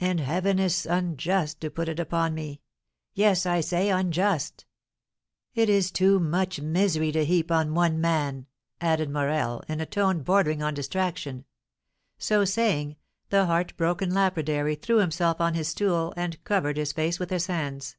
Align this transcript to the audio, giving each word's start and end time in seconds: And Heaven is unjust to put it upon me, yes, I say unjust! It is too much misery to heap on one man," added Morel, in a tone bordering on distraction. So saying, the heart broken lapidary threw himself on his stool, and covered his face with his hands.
And 0.00 0.18
Heaven 0.18 0.58
is 0.58 0.84
unjust 0.84 1.60
to 1.60 1.70
put 1.70 1.88
it 1.88 2.00
upon 2.00 2.34
me, 2.34 2.60
yes, 3.12 3.46
I 3.46 3.60
say 3.60 3.88
unjust! 3.88 4.64
It 5.54 5.68
is 5.68 5.92
too 5.92 6.18
much 6.18 6.60
misery 6.60 7.12
to 7.12 7.24
heap 7.24 7.52
on 7.52 7.72
one 7.72 8.00
man," 8.00 8.46
added 8.80 9.08
Morel, 9.10 9.62
in 9.68 9.80
a 9.80 9.86
tone 9.86 10.24
bordering 10.24 10.60
on 10.60 10.74
distraction. 10.74 11.44
So 12.18 12.44
saying, 12.44 12.96
the 13.28 13.46
heart 13.46 13.76
broken 13.76 14.12
lapidary 14.12 14.74
threw 14.74 14.96
himself 14.98 15.40
on 15.40 15.54
his 15.54 15.68
stool, 15.68 16.12
and 16.16 16.42
covered 16.42 16.76
his 16.76 16.90
face 16.92 17.20
with 17.20 17.30
his 17.30 17.46
hands. 17.46 17.94